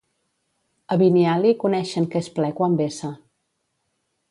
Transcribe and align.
A 0.95 0.97
Biniali 1.01 1.51
coneixen 1.65 2.09
que 2.15 2.23
és 2.25 2.33
ple 2.39 2.51
quan 2.61 2.81
vessa. 2.83 3.13